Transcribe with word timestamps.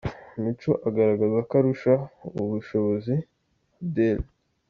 Micho 0.41 0.71
agaragaza 0.87 1.37
ko 1.47 1.53
arusha 1.59 1.93
ubushobozi 2.41 3.15
Adel. 3.85 4.19